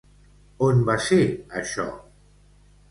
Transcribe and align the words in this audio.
On 0.69 0.81
va 0.89 0.95
ser 1.09 1.21
això? 1.63 1.89